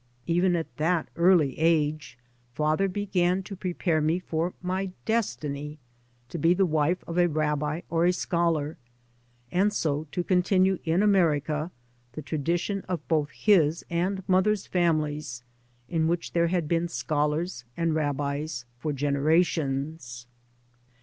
[0.25, 2.17] Even at that early age
[2.55, 5.77] father began to pre pare me for my destiny,
[6.27, 8.77] to be the wife of a rabbi or a scholar,
[9.51, 11.69] and so to continue in America
[12.13, 15.43] the tradition of both his and mother's families,
[15.87, 20.25] in which there have been scholars and rabbis for generations.